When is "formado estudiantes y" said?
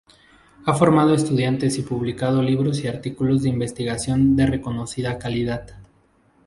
0.73-1.83